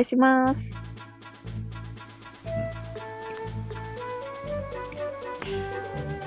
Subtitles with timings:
[0.00, 0.76] いします。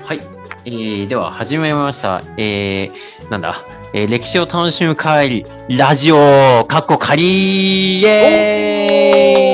[0.04, 0.20] はい。
[0.66, 2.22] えー、では、始めました。
[2.36, 9.52] えー、なんだ、えー、歴史を楽しむ会、ラジオ、かっこ仮、イエ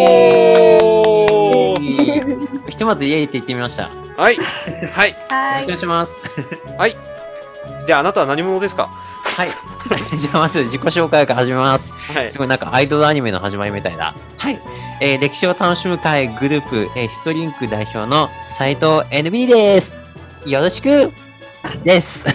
[1.79, 1.81] ー
[2.67, 3.85] イひとまずイエーイって言ってみました。
[3.85, 4.37] よはい。
[4.93, 5.17] はい。
[5.29, 6.25] はろしくお願いします。
[7.87, 8.91] じゃあ、あなたは何者ですか？
[9.37, 9.51] はい。
[10.17, 11.93] じゃあ、まず自己紹介から始めます。
[12.15, 12.39] はいす。
[12.39, 14.15] ごいなんかアイドルアニメの始まりみたいだ。
[14.37, 14.61] はい。
[15.01, 19.99] えー、歴史を楽しむ会グループ、えー、ストリンク代表の斉藤 NB です。
[20.47, 21.13] よろしく
[21.85, 22.27] です。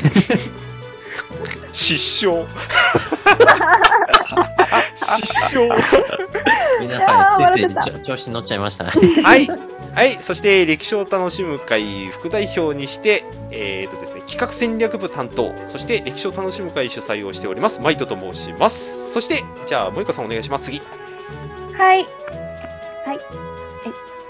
[1.74, 2.46] 失笑。
[4.96, 5.70] 失笑。
[6.80, 8.86] 皆さん、ついつい調子に乗っちゃいました。
[8.86, 9.50] はい。
[9.96, 10.18] はい。
[10.22, 19.14] そして、歴史を楽しむ会副代表にして、えーとですね、企画戦略部担当、そして歴史を楽しむ会主催をしております、マイトと申します。
[19.14, 20.66] そして、じゃあ、萌香さんお願いします。
[20.66, 20.78] 次。
[20.80, 20.82] い。
[21.78, 22.00] はい。
[22.00, 23.20] はい。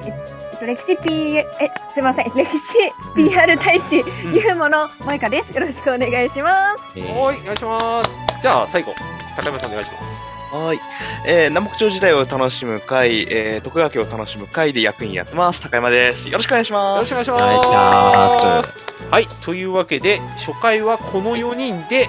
[0.04, 0.14] え、え
[0.54, 1.46] えっと、歴史 P、え、
[1.90, 2.32] すいません。
[2.36, 2.78] 歴史
[3.16, 5.52] PR 大使、ゆうもの萌香です。
[5.52, 6.84] よろしくお願いします。
[6.96, 8.12] えーはい、お願いします。
[8.40, 8.94] じゃあ、最後、
[9.36, 10.15] 高山さんお願いします。
[10.56, 10.80] はい。
[11.26, 15.60] えー、南北朝時代を楽しむ会、えー、徳川家を楽しむ会で役員やってます。
[15.60, 16.30] 高山です。
[16.30, 17.14] よろしくお願いしよます。
[17.14, 17.70] ろしくお願いします。
[17.70, 18.78] お願いします。
[19.12, 22.08] はい、というわけで、初回はこの4人で、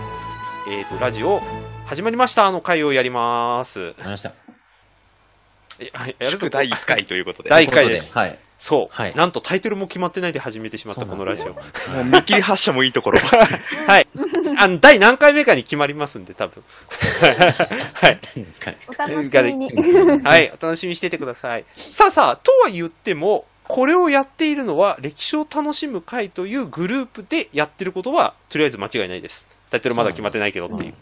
[0.70, 1.42] えっ、と、ラジオ、
[1.86, 3.80] 始まりましたの回をやります。
[3.80, 4.32] わかりました。
[5.78, 7.50] えはいやると祝第1回ということで。
[7.50, 8.38] 第一回ですはい。
[8.58, 11.48] そう、はいなんとタイトルも決まってないで始めてしまったこのラジオ。
[11.94, 13.20] もう見切り発車もいいところ。
[13.86, 14.06] はい。
[14.56, 16.62] あの、第何回目かに決まりますんで、多分。
[17.94, 18.20] はい。
[18.88, 19.70] お楽しみに。
[20.22, 21.64] はい、お楽しみにしててください。
[21.76, 29.46] さあさあ、とは言っても、これをやっているのは、歴史を楽しむ会というグループでやってることは、とりあえず間違いないです。
[29.70, 30.94] タイトルまだ決まってないけどっていう。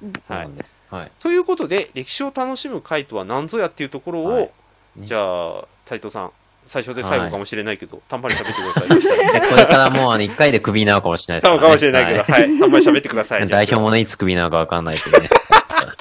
[0.90, 1.12] はい。
[1.20, 4.50] ということで、歴史を楽しむ会とは何ぞやっていうところを、はい
[4.96, 6.32] ねじゃあ、斉藤さん、
[6.66, 9.32] 最初で最後かもしれないけど、たんまり喋ってください。
[9.40, 12.58] でこれからもうあの、一回でクビになるかもしれないですそうかもしれないけど、ははい。
[12.58, 13.46] たんまり喋ってください。
[13.48, 15.28] 代表もね、いつクビになるかわかんないけどね。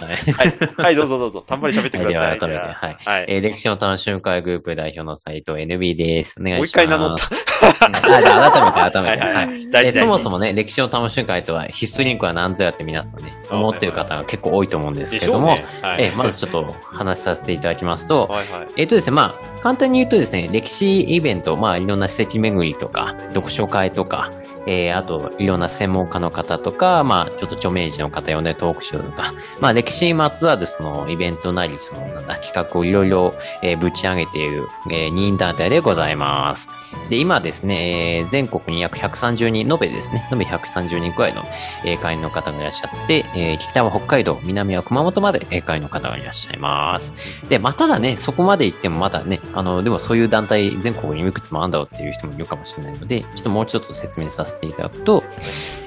[0.04, 0.16] はい。
[0.16, 0.84] はい。
[0.86, 1.42] はい、どうぞどうぞ。
[1.46, 2.40] たんまり喋ってくだではさい。
[2.40, 2.98] 改めて、はい。
[3.06, 3.26] はい。
[3.28, 6.36] えー歴史の楽しむ会グループ代表の斉藤 NB です。
[6.40, 6.86] お願もういします。
[6.86, 7.26] 一回名乗った。
[7.26, 9.78] あ、じゃあ改めて、改めて。
[9.78, 15.58] はいそもそもね、歴史を楽しむ会とは、ヒストリンクは何ぞやって皆さんね、思ってる方が結構多いと思うんですけども、
[15.98, 18.68] えーまずちょっと話させていただきますと、はいはい。
[18.78, 24.30] えっ、とですね、まあ、簡単に言うとですね、歴史イベント、まあ、いろんな史跡巡りとか、読書会とか、
[24.66, 36.70] えー、あと、いろんな専門家の方とか、まあ、ちょっと著名人の方呼んでトークショーとか、まあ、歴史にまつわるそのイベントなり、その、なんだ、企画をいろいろ、えーぶち上げている、えー、任意団体でございます。
[37.10, 41.44] で、今ですね、えー全国に約130人、延べですね、延べ130人くらいの、
[41.84, 47.48] えー会員の方がいらっしゃって、えー北は北海道、南は熊本まで、えー会員の方がいらっしゃいます。
[47.50, 55.24] で、まあ、ただね、そこまで行ってもまだね、あの、でもそういう団体全国にいくつもあんだろうっていう人もいるかもしれないので、ちょっともうちょっと説明させていただくと、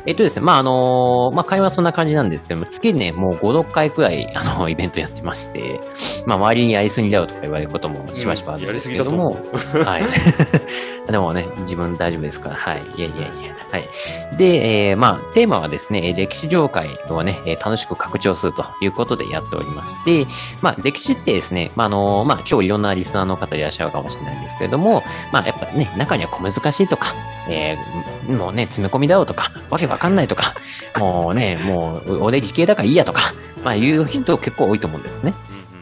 [0.07, 5.81] えっとですね、まあ、あのまあ、会話はそんな感じなんですけども、月にね、もう5、6回くらい、あの、 イベントやってまして、
[6.27, 9.39] まあ、周りにやりすぎだよとか言われることもしばしばあるんですけども、
[9.85, 10.05] はい。
[11.07, 12.83] でもね、自分大丈夫ですから、はい。
[12.97, 13.89] いやいやいや、はい。
[14.37, 20.27] で、えーまあ、テーマはですね、歴史業界をね、楽しく拡張するということでやっておりまして、
[20.63, 25.03] まあ、歴史ってですね、まあ、あのまあ、今日いろんなリスナーの方いらっしゃるかもしれないんですけれども、
[25.33, 27.15] まあ、やっぱね、中には小難しいとか、
[27.49, 30.55] えーもうね、詰め込みだよとか、わけわかんないとか、
[30.99, 33.21] もうね、もう、俺理系だからいいやとか、
[33.63, 35.33] まあ、言う人結構多いと思うんですね。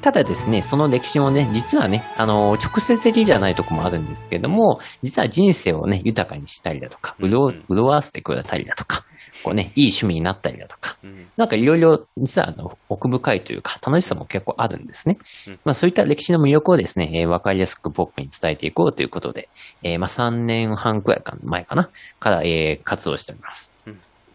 [0.05, 9.03] ただですね、その歴史もね、実はね、あの、直接的じゃないとこもあるんですけども、実は人生をね、豊かにしたりだとか、潤わせてくれたりだとか、
[9.43, 11.29] こうね、いい趣味になったりだとか、うん。
[11.39, 15.17] なんかいろいろ、実はあの奥深いというか、楽しさも結構あるんですね。
[15.49, 15.53] うん。
[15.65, 19.49] まあそういった歴史の魅力をですね、えーわかりやすくポップに伝えていこうということで、
[19.83, 21.89] えーまあ3年半くらいか前かな、
[22.21, 23.73] から、えー活動しております。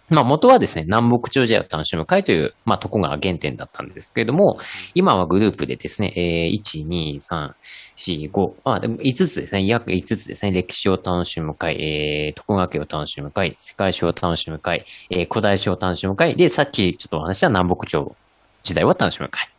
[0.09, 4.57] まあ元はですね、南北朝時代を楽しむ会という、まあとこが原点だったんですけれども、
[4.95, 7.53] 今はグループでですね、えー1、2、3、
[7.95, 18.15] 4、5、あ、でも5つですね、約5つですね、歴史を楽しむ会、えー、徳川家を楽しむ会、世界史を楽しむ会、えー、古代史を楽しむ会、で、さっきちょっとお話した南北朝
[18.61, 19.49] 時代を楽しむ会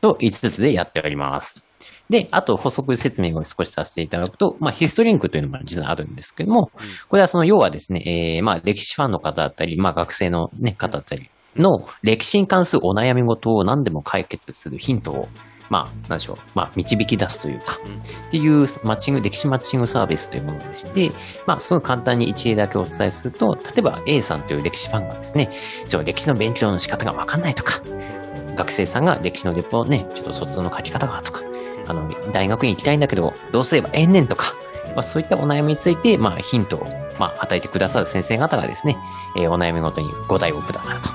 [0.00, 1.69] と5つでやっております。
[2.10, 6.72] で、あと補足説明を少しさせていただくと、まあ、ヒストリンクというのも実はあるんですけども、
[7.08, 15.28] これはその要はですね、えー、まあ、歴史ファンの方だったり、まあ、学生のね、方だったりの歴史に関するお悩み事を何でも解決するヒントを、
[15.68, 17.92] まあ、なんでしょう、まあ、導き出すというか、うん。
[17.92, 21.12] っていうマッチング、歴史マッチングサービスというものでして、
[21.46, 25.48] まあ、すごい簡単に一例だけお伝えすると、例えば A さんという歴史ファンがですね、
[25.86, 27.80] そう、歴史の勉強の仕方がわかんないとか、
[28.56, 31.42] 学生さんが歴史のレポをね、ちょっと卒業の書き方がとか、
[31.86, 34.54] あの、大学に行きたいんだけど、どうすればええねんとか、
[34.94, 36.84] まあ、そういったお悩みについて、まあ、ヒントを、
[37.18, 38.96] まあ、与えてくださる先生方がですね、
[39.36, 41.08] えーお悩みごとにご対応くださると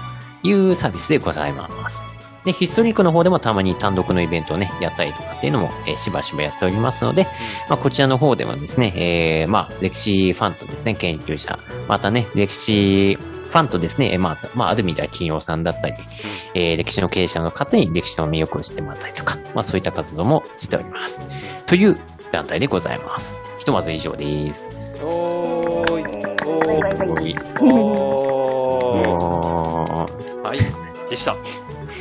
[0.47, 2.01] いうサービスでございます。
[2.45, 7.27] で、ヒストリックの方でもたまに単独のイベントをね、やったりとかっていうのも、えーしばしばやっておりますので、
[7.69, 8.93] まあ、こちらの方ではですね、
[9.41, 11.57] えーまあ、歴史ファンとですね、研究者、
[11.87, 15.95] またね、歴史ファンとですね、えーまあ、まあ、ある意味では企業さんだったり、
[16.53, 21.21] えー歴史の経営者の方に歴史の魅力を知ってもらったりとか、まあ、そういった活動もしております。
[21.65, 21.97] という
[22.31, 23.41] 団体でございます。
[23.57, 24.69] ひとまず以上です。
[25.01, 26.25] おーい。
[26.45, 27.65] おバイバイバイおいー。
[27.73, 29.09] おー。
[30.41, 30.59] おはい。
[31.09, 31.31] でした。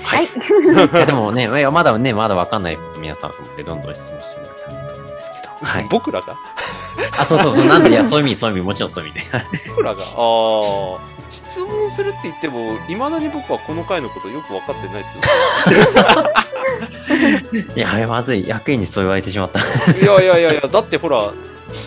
[0.03, 0.27] はい。
[0.27, 5.55] ー いやでもね、いやまだね、まだわかんないこと皆さんと思ってどんどん質問してもらったいと思うんですけど。
[5.67, 5.87] はい。
[5.91, 6.37] 僕らが？
[7.19, 9.45] あ、そうそうそう、なんで、いや、そういう意味、そういう意味、もちろんそういう意味で。
[9.69, 10.03] 僕らが？
[10.03, 11.14] ああ。
[11.35, 15.23] 質問するって言っても、いまだに僕はこの回のことよく分かってないですよ。
[17.77, 18.47] いや、まずい。
[18.47, 19.61] 役員にそう言われてしまった。
[19.61, 19.63] い
[20.05, 21.33] やいやいやいや、だってほら、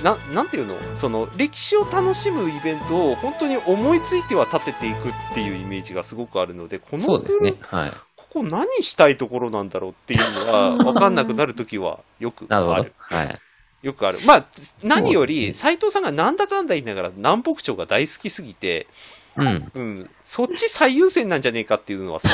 [0.03, 0.75] ななんていうの？
[0.95, 7.55] その、歴史を楽しむイベントを本当に思いついては立てていくっていうイメージがすごくあるので、この、そうですね。
[7.61, 7.91] はい。
[8.15, 12.93] ここ何したいところなんだろうっていうのは分かんなくなるときはよく なるほどある。。
[12.97, 13.39] はい。
[13.83, 14.17] よくある。
[14.25, 14.45] まあ、
[14.83, 18.87] 何より、そうですね斉藤さんがなんだかんだ言いながら南北朝が大好きすぎて、
[19.37, 19.71] うん。
[19.73, 22.27] うん、そっち最優先なんじゃねえかっていうのはす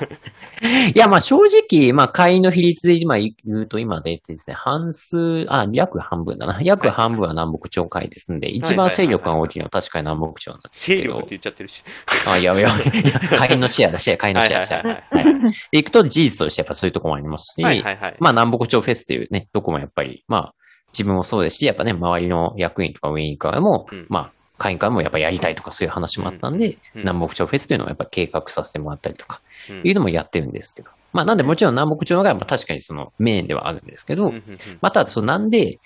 [0.00, 0.18] ごく
[0.94, 6.60] いや、まあ正直、まあ会員の比率で今言うと今でですね、半数、あ、約半分だな。
[6.62, 11.02] 約半分は南北朝会ですんで、一番勢力が大きいのは確かに南北朝なんですけど。
[11.02, 11.82] 勢力って言っちゃってるし。
[12.26, 14.88] あ、 いやいや、いや会員のシェアだ、シェア、会員のシェア、シェア。
[14.88, 18.16] はいはいくと事実としてやっぱそういうところもありますし、はいはいはい。
[18.18, 20.54] まあ南北朝フェスっていうね、どこもやっぱり、まあ
[20.92, 24.32] 自分もそうですし、やっぱね、周りの役員とかウィーンからも、うんまあ
[24.64, 30.90] 会員からもやっぱやりたいとかそういう話もあったんで、うん南北朝フェスっていうのをやっぱ計画させてもらったりとか、うんいうのもやってるんですけど。
[31.12, 34.32] まあなんでもちろん南北朝がまあ確かにそのメインではあるんですけど、
[34.80, 35.78] またそのなんで、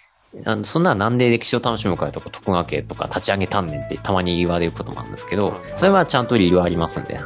[0.45, 7.25] あのそんななんで歴史を楽しむ会とか徳川家とか立ち上げたんねんってたまに言われることもあるんですけど、それはちゃんと理由はありますんで、はい。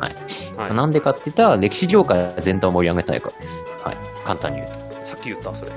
[0.56, 3.66] はいなんでかって言ったら歴史業界全体を盛り上げたいからです。
[3.84, 3.96] はい。
[4.24, 4.91] 簡単に言うと。
[5.12, 5.72] さっき言ったそれ。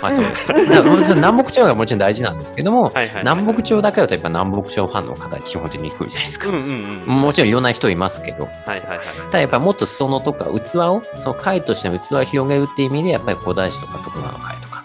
[0.00, 0.48] はい、そうです。
[0.48, 6.50] だから南北朝がもちろん大事なんですけども、はいはいはい南北朝だけだとやっぱ南北朝ファンの方が基本的に来るじゃないですか。
[6.50, 7.20] うんうんうん。
[7.20, 9.06] もちろんいろんな人いますけど、はいはいはい。
[9.24, 14.84] ただやっぱりもっと裾野とか器を、その会としての器を広げるっていう意味で、やっぱり古代史とか徳川の会とか、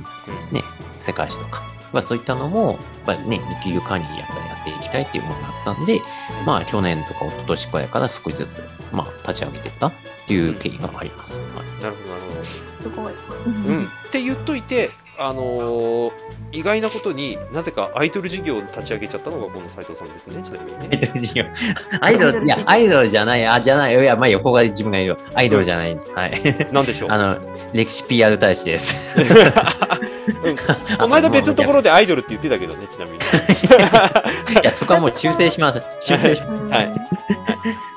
[0.49, 0.63] うんね、
[0.97, 1.61] 世界史とか、
[1.93, 6.01] まあそういったのも、やっぱりね、生きる限りやっぱりやっていきたいっていうものがあったんで、
[6.47, 9.93] まあ去年とか一昨年くらいから少しずつ、まあ立ち上げていったっ
[10.25, 11.41] ていう経緯があります。
[11.41, 12.70] はいなるほどなるほど。
[12.81, 13.13] すごい。
[13.45, 13.85] うん。
[13.85, 16.11] って言っといて、あのー
[16.53, 20.89] 意外なことになぜかアイドル事業を立ち上げちゃったのがこの斉藤さんですね、ちなみにね。
[20.91, 21.43] アイドル事業。
[22.01, 25.15] アイドル、いや、アイドルじゃない、あ、じゃない、いや、まあ横が自分がいる。
[25.33, 26.11] アイドルじゃないんです。
[26.11, 26.33] はい。
[26.73, 27.09] なんでしょう？
[27.09, 27.37] あの、
[27.71, 29.21] 歴史 PR 大使です。
[30.43, 30.55] うん
[30.97, 33.17] この間別のところでアイドルって言ってたけどね、ちなみに。
[34.61, 35.81] いや、そこはもう修正します。
[35.99, 36.73] 修正します。
[36.73, 36.91] はい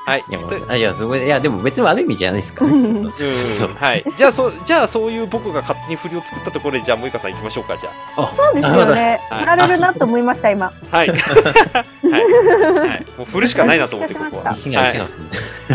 [0.06, 0.24] はい。
[0.28, 2.78] いや、もとうあいや、そこで、いや、でも別に悪い意味じゃないですからね。
[2.78, 4.04] そうそうそうそううんはい。
[4.16, 9.20] じゃあ、そう、じゃあ、そういう僕が勝手に振りを作ったところで、じゃあ、萌香さん行きましょうか、じゃあそうですよね。
[9.30, 10.72] はい振られるなと思いました、今。
[10.92, 10.96] あ。
[10.96, 11.08] はい。
[11.08, 11.18] はい。
[11.18, 13.04] はい。
[13.16, 14.52] もう振るしかないなと思って、ここは。
[14.52, 15.04] 失石が石が。
[15.04, 15.08] は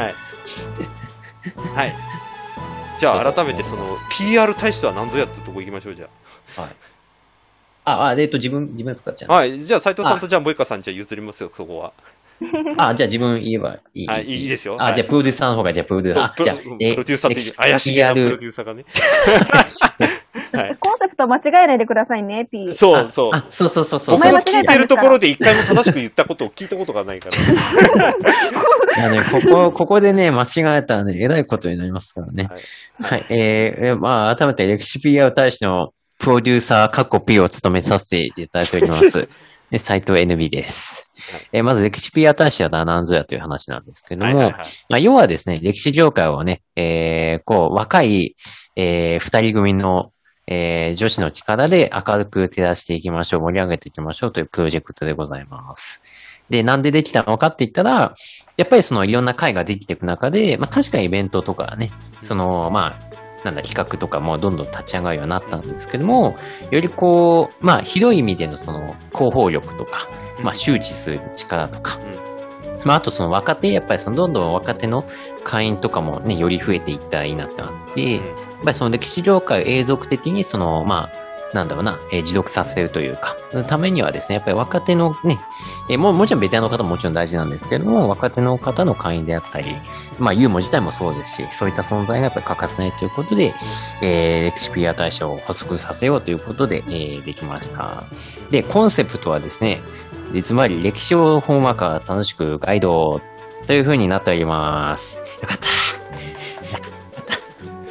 [0.10, 0.16] い。
[1.76, 1.96] はい。
[3.00, 6.06] じゃあ、改めて、その、PR 大使とは何ぞやってとこ行きましょう、じゃ
[6.62, 6.70] はい。
[7.86, 9.34] あ、あ、えっと、自分、自分使っちゃあ。
[9.34, 9.38] う。
[9.38, 9.60] はい。
[9.60, 11.92] じゃあ、斉藤さんと、じゃあ、萌香さん、じゃあ、譲りますよ、そこは。
[12.78, 14.08] あ、じゃあ自分言えばいい。
[14.08, 16.24] はいいいですよあ、はいじゃあプロデューサーの方が、じゃあプロデューサー。
[16.24, 18.86] あ、じゃあ、プロデューサーって怪しいな、プロデューサーがね。
[20.54, 20.78] はい。
[20.80, 22.74] コンセプト間違えないでくださいね、P。
[22.76, 23.30] そうそう。
[23.34, 24.16] あ、そうそうそうそう。
[24.16, 24.96] 僕お前間違えの聞いてるたんですか？
[24.96, 27.36] ところで一回も正しく言ったことを聞いたことがないから。
[29.10, 32.48] いやね、ここ、ここでね、間違えたらね、えらいことになりますからね。
[32.50, 32.62] はい
[33.02, 33.26] はい。
[33.32, 39.28] えーえーまあ、改めて歴史 PR 大使のプロデューサー、カッコ P を務めさせていただいております。
[39.72, 41.10] で斉藤 NB です。
[41.54, 48.36] えーまず歴史 PR 大使は何ぞやという話なんですけども、はいはいはいまあ、要はですね、歴史業界をね、えーこう、若い、
[48.76, 50.12] えー二人組の、
[50.48, 56.02] えー女子の力で明るく照らしていきましょう、盛り上げていきましょうというプロジェクトでございます。
[56.50, 58.16] で、なんでできたのかって言ったら、
[58.58, 66.38] やっぱりそのいろんな会ができていく中で、まあ確かにイベントとかね、その、まあ、なんだ、企画とかもどんどん立ち上がるようになったんですけども、
[66.72, 70.08] よりこう、まあ広い意味でのその広報力とか、
[70.44, 72.00] まあ周知する力とか、
[72.84, 75.06] まああとその若手、やっぱりそのどんどん若手の
[75.44, 78.24] 会員とかもね、より増えていったらいいなってなって、やっ
[78.64, 85.40] ぱりその歴史業界を永続的にその、まあ、なんだろうな、えー持続させるというか、のためにはですね、やっぱり若手のね、
[85.90, 89.76] えーももちろんベテランの方ももちろん大事なんですけれども、若手の方の会員であったり、
[90.20, 93.54] まあ、ユーモ自体もそうですし、そういった存在がやっぱり欠かせないということで、
[94.02, 98.04] えー、レクシピア大賞を発足させようということで、えーできました。
[98.52, 99.82] で、コンセプトはですね、
[100.44, 103.22] つまり歴史を本話か楽しくガイド
[103.66, 105.20] という風になっております。
[105.42, 105.68] よかった。
[106.78, 106.90] よか
[107.22, 107.24] っ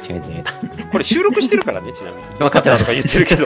[0.07, 0.13] た。
[0.13, 0.43] 違う違う。
[0.91, 2.23] これ収録してるからね、ちなみに。
[2.39, 3.45] 分かってますとか言ってるけど。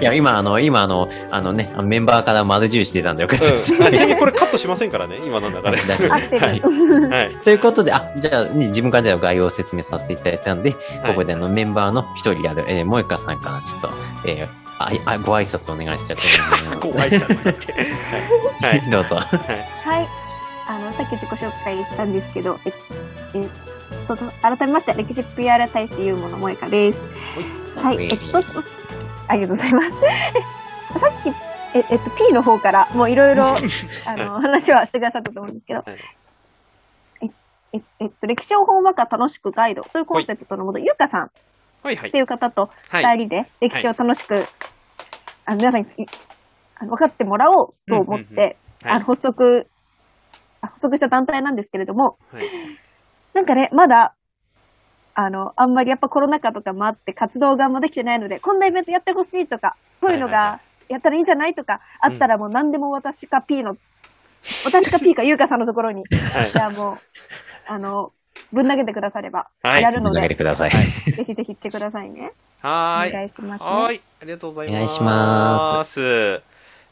[0.00, 3.74] いや、今、あの、今、あの、あのね、メンバーから丸印出たんでよかったです。
[3.74, 5.62] うん、ちなみにこれカットしませんからね、今の流れ。
[5.62, 6.60] 大丈夫アクテはい。
[6.60, 7.08] ル。
[7.08, 7.34] はい。
[7.44, 10.78] ということで、あ、じゃあ、ね自分からじゃあ概要を説明させていただいたんで、こ
[11.14, 13.90] こであのメンバーの一人である、えー、萌香さんからちょっと、
[14.24, 16.22] えーああご挨拶お願いしたいと
[16.86, 17.34] 思い怖いなって。
[17.34, 17.52] はま
[18.70, 18.78] す。
[18.86, 18.90] い。
[18.90, 19.16] どうぞ。
[19.16, 20.08] はい。
[20.68, 22.72] あの、さっき自己紹介したんですけど、え
[23.34, 23.67] えっと、
[24.42, 27.00] 改めまして、歴史 PR 大使ユーモの萌香です。
[27.76, 27.96] はい。
[27.96, 28.38] はいえっと、
[29.28, 29.88] ありがとうございます。
[30.94, 31.28] えさっき、
[31.76, 33.54] ええっと、P の方から、もういろいろ、
[34.06, 35.96] あの、話はしてくださったと思うんですけど、はい
[37.22, 37.26] え
[37.76, 41.30] ええっと、歴史を本話か楽しくガイドというコンセプトのもと、ゆうかさんっ
[42.10, 42.18] て。
[42.18, 43.18] いう方とはい。
[43.18, 44.44] 二人で歴史を楽しく、
[45.44, 45.88] あの皆さんに
[46.80, 49.66] 分かってもらおうと思って、あの発足
[50.60, 52.42] あ発足した団体なんですけれども、はい
[53.34, 54.14] なんかね、まだ、
[55.14, 63.76] あの、あんまりやっぱコロナ禍とかもあって活動があんまできてないので、こんなイベントやってほしいとか、こういうのがやったらいいんじゃないとか、あったらもう何でも私か P の、
[64.64, 66.98] 私か P か優香さんのところに、はいじゃあもう、
[67.66, 68.12] あの、
[68.52, 70.70] ぶん投げてくだされば、はいやるので投げて、ください。
[70.70, 72.32] ぜひぜひ言ってくださいね。
[72.60, 73.10] はーい。
[73.10, 73.70] お願いします、ね。
[73.70, 74.02] はーい。
[74.22, 74.74] ありがとうございます。。
[74.74, 76.42] お願いします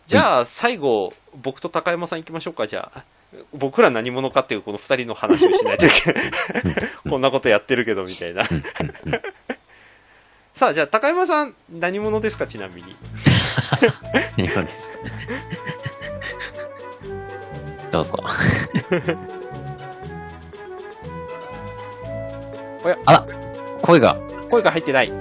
[0.07, 1.13] じゃあ、最後、
[1.43, 3.05] 僕と高山さん行きましょうか、じゃあ。
[3.53, 6.25] 僕ら何者かっていうこの二人の話をしないといけない。
[7.09, 8.45] こんなことやってるけど、みたいな。
[10.55, 12.97] さあ、じゃあ、高山さん、何者ですか、ちなみに？
[14.39, 14.99] 何がですか
[17.91, 18.15] どうぞ。
[22.85, 23.27] おやあら、
[23.83, 24.17] 声が。
[24.51, 25.13] 声が入ってない。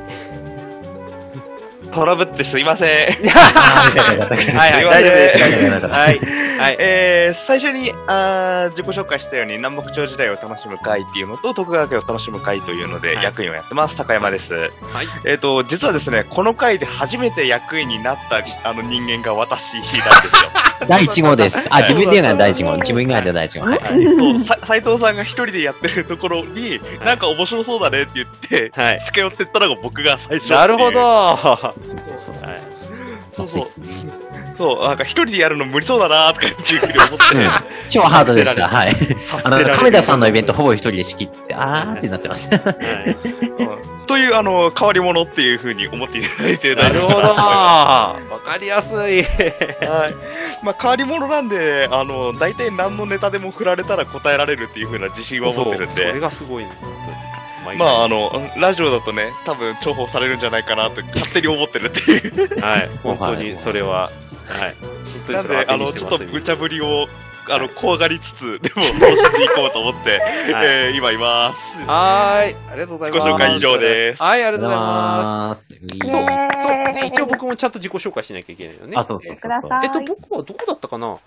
[1.91, 2.89] トラブってすいません。
[3.29, 5.87] はいはい、大丈夫です。
[5.87, 6.44] はい。
[6.57, 6.77] はい。
[6.79, 14.53] えー、最初にあー自己紹介したように南北朝時代を楽しむ会っていうのと徳川家を楽しむ会というのではい役員をやってます、高山です。
[14.53, 15.07] はい。
[15.25, 20.51] えっ、と、実はですね、この会で初めて役員になったあの人間が私なんですよ。
[20.87, 21.67] 第1号です。
[21.71, 22.75] あ、自分で言うのは第1号。
[22.77, 23.65] 自分以外で第1号。
[23.65, 23.79] はい。
[24.19, 29.01] そうさ斉藤さんが一人でやってるところに、なんか面白そうだねって言って、はい。
[29.05, 30.91] 近寄ってったのが僕が最初なるほ。
[30.91, 31.37] ど。
[31.37, 32.93] そうそうそうそうそ
[33.45, 33.49] う。
[33.49, 33.63] そう。
[34.57, 37.51] そう、なんか一人でやるの無理そうだなとかっていうふうに思って、うん
[37.89, 38.67] 超ハードでした。
[38.67, 38.95] はい。
[38.95, 42.59] さあの、亀田さんのイベントほぼ一人で仕切ってて、あーってなってました。
[44.07, 47.15] という、あの、変わり者っていうふうに思っていただいてなるほど。
[47.17, 48.95] わかりやすい。
[48.97, 49.23] はい。
[50.65, 56.91] まあ、変わり者なんで、あの、大体何のネタでも振られたら答えられるっていうふうな自信は持ってるんそうそれで、がすごいね、本
[57.63, 57.77] 当に。
[57.77, 62.59] まあ、あの、ラジオだとね、多分重宝されるんじゃないかなと勝手に思ってるっていう。
[62.61, 64.75] はい、本当にそれは、はい。
[64.81, 64.89] 本
[65.27, 67.07] 当にそれはなんで、あの、ちょっと無茶ぶりを、
[67.49, 70.19] あの、怖がりつつ、でも、楽しんでいこうと思って、
[70.51, 71.89] はいえー今います。
[71.89, 72.55] はーい。
[72.71, 73.27] ありがとうございます。
[73.27, 75.67] ご紹介以上ですはい、ありがとうございます。
[75.67, 78.93] そうで一応僕もちゃんと自己紹介しなきゃいけないよね。
[78.95, 79.51] あ、そうそうそう。
[79.83, 81.17] えっと、僕はどこだったかな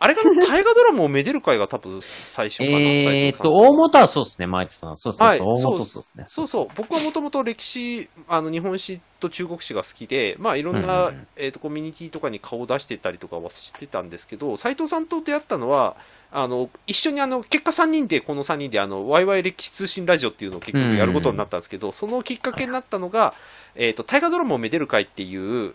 [0.00, 2.70] あれが大河ドラマをめでる会が多分最初かな。
[2.78, 4.96] えーっと、大元はそうですね、マイトさん。
[4.96, 6.24] そうそうそう、はい大元そうですね。
[6.26, 6.68] そうそう。
[6.76, 15.96] 僕はもともと歴史、あの、日本史と中国史が好きで、まあ、いろんな、うんうんえっ、と、コミュニティとかに顔を出してたりとかはしてたんですけど、斉藤さんと出会ったのは、
[16.30, 23.34] あの、一緒にあの、結果3人で、この3人で、あの、ワイワイ歴史通信ラジオっていうのを結局やることになったんですけど、そのきっかけになったのが、
[23.74, 25.74] えっ、と、大河ドラマをめでる会っていう、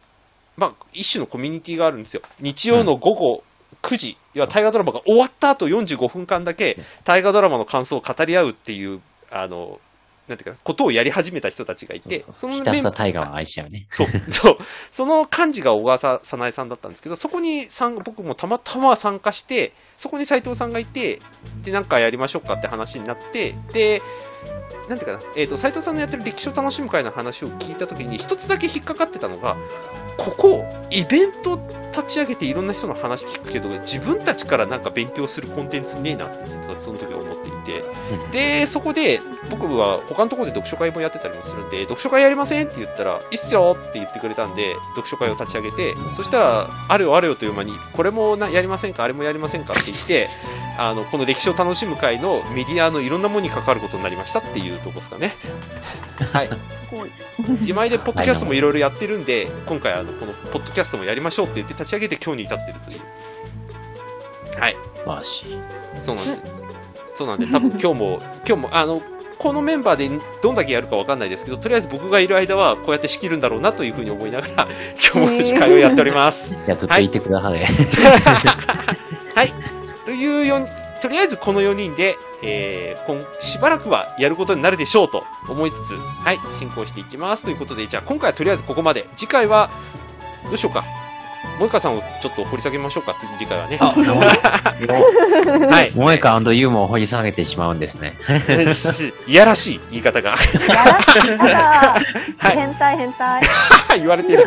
[0.55, 2.21] まあ、一種のコミュニティがあるんですよ。
[2.39, 3.43] 日曜の午後
[3.83, 9.79] 9時、要は大河ドラマが終わった後45分間だけ、大河ドラマの感想を語り合うっていう、あの、
[10.27, 13.87] なんていうかな、ことをやり始めた人たちがいて、そのひたすらメンタイガーを愛しちゃうね。
[13.89, 14.57] そう、そう、
[14.91, 21.19] その幹事が小川さ早苗さんだったんですけど、そこに参僕もたまたま参加して、そこに斉藤さんがいて、
[21.63, 24.01] で、なんかやりましょうかって話になって、で、
[24.89, 29.55] なんていうかな、えっ、と、斉藤さんのやってる歴史を楽しむ会の話を聞いたときに、一つだけ引っかかってたのが、
[30.17, 31.59] ここ、イベント
[31.93, 36.45] 立ち上げていろんな人の話聞くけど、自分たちからなんか勉強するコンテンツねえなって、
[36.79, 37.83] その時は思っていて、
[38.31, 50.29] で、そこで、僕は他のところで読書会もやってたりもするんで、読書会やりませんって言ったら、いいっすよって言ってくれたんで、読書会を立ち上げて、そしたら、あれよあれよという間に、これもなやりませんか、あれもやりませんかってしていて、
[50.77, 55.33] あの、この歴史を楽しむ会のメディアのいろんなものに関わることになりましたっていうとこですかね。
[56.31, 56.49] はい。
[57.59, 64.59] 自前でポッドキャストもいろいろやってるんで、今回あの、このポッドキャストもやりましょうって言って立ち上げて今日に至ってるという。
[64.59, 64.77] はい。
[64.95, 65.61] 素晴らしい。
[66.01, 66.41] そうなんで、
[67.15, 69.01] そうなんで、多分 今日も、今日も、あの、
[69.37, 70.09] このメンバーで
[70.41, 74.67] どんだけやるかわかんないですけど、とりあえず僕がいる間はこうやって仕切るんだろうなというふうに思いながら、
[75.13, 76.55] 今日も司会をやっております。
[76.65, 77.51] やっとついてください。
[77.51, 77.57] は
[79.43, 79.49] い。
[79.49, 79.72] と い
[80.25, 80.67] うよん、
[81.01, 87.43] とりあえずこの4人で、えー、今、しばらくはやることになるでしょうと思いつつ、はい、進行していきます。
[87.43, 89.07] ということで、じゃあ今回はとりあえずここまで。
[89.15, 89.69] 次回は、
[90.45, 90.83] どうしようか。
[91.57, 93.77] 萌香さんをちょっと掘り下げましょうか、次次回はね。
[93.83, 95.91] はい。
[95.91, 98.17] 萌えかユーモを掘り下げてしまうんですね。
[98.73, 102.01] しいやらしい言い方がやらしいやだ
[102.37, 103.41] はい変態変態。
[103.99, 104.45] 言われてる。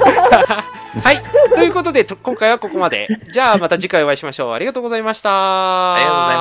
[1.03, 1.17] はい。
[1.55, 3.09] ということで、今回はここまで。
[3.31, 4.53] じゃあまた次回お会いしましょう。
[4.53, 5.95] ありがとうございました。
[5.95, 6.37] ありがとうござい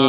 [0.00, 0.07] ます。